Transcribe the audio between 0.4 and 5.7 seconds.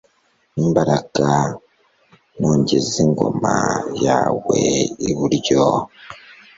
imbaraga, nogeze ingoma yawe iburyo